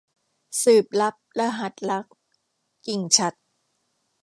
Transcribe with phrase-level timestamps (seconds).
[0.61, 2.05] สืบลับรหัสรัก-
[2.85, 3.37] กิ่งฉัตร